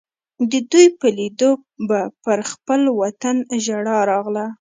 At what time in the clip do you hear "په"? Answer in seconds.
0.99-1.07